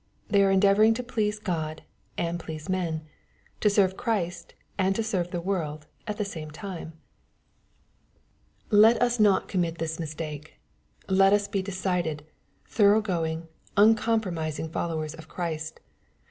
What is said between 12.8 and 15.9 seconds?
going, uncompromising followers of Cbrist.